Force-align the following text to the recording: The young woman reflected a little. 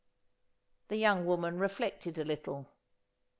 The 0.87 0.95
young 0.97 1.27
woman 1.27 1.59
reflected 1.59 2.17
a 2.17 2.23
little. 2.25 2.65